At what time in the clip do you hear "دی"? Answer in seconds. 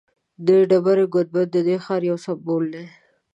2.73-2.85